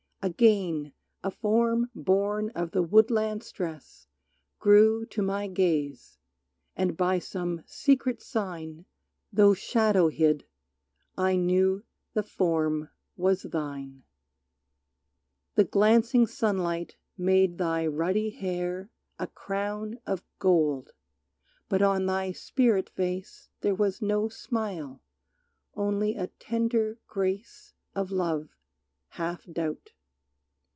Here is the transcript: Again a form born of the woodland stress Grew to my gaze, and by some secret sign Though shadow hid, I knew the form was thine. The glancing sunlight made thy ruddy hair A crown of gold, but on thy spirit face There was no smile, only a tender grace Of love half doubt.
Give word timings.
Again 0.23 0.93
a 1.23 1.31
form 1.31 1.89
born 1.95 2.51
of 2.51 2.73
the 2.73 2.83
woodland 2.83 3.41
stress 3.41 4.07
Grew 4.59 5.03
to 5.07 5.23
my 5.23 5.47
gaze, 5.47 6.19
and 6.75 6.95
by 6.95 7.17
some 7.17 7.63
secret 7.65 8.21
sign 8.21 8.85
Though 9.33 9.55
shadow 9.55 10.09
hid, 10.09 10.45
I 11.17 11.37
knew 11.37 11.83
the 12.13 12.21
form 12.21 12.89
was 13.17 13.41
thine. 13.41 14.03
The 15.55 15.63
glancing 15.63 16.27
sunlight 16.27 16.97
made 17.17 17.57
thy 17.57 17.87
ruddy 17.87 18.29
hair 18.29 18.91
A 19.17 19.25
crown 19.25 19.99
of 20.05 20.23
gold, 20.37 20.91
but 21.67 21.81
on 21.81 22.05
thy 22.05 22.31
spirit 22.31 22.91
face 22.91 23.49
There 23.61 23.73
was 23.73 24.03
no 24.03 24.29
smile, 24.29 25.01
only 25.73 26.15
a 26.15 26.27
tender 26.37 26.99
grace 27.07 27.73
Of 27.95 28.11
love 28.11 28.49
half 29.07 29.51
doubt. 29.51 29.93